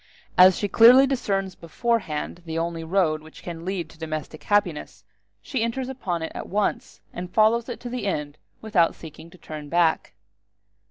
As 0.35 0.57
she 0.57 0.67
clearly 0.67 1.05
discerns 1.05 1.53
beforehand 1.53 2.41
the 2.47 2.57
only 2.57 2.83
road 2.83 3.21
which 3.21 3.43
can 3.43 3.65
lead 3.65 3.87
to 3.91 3.99
domestic 3.99 4.41
happiness, 4.45 5.03
she 5.43 5.61
enters 5.61 5.89
upon 5.89 6.23
it 6.23 6.31
at 6.33 6.49
once, 6.49 7.01
and 7.13 7.29
follows 7.31 7.69
it 7.69 7.79
to 7.81 7.87
the 7.89 8.07
end 8.07 8.39
without 8.61 8.95
seeking 8.95 9.29
to 9.29 9.37
turn 9.37 9.69
back. 9.69 10.13